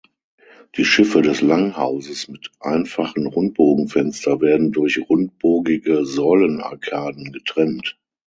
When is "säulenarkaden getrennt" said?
6.07-7.99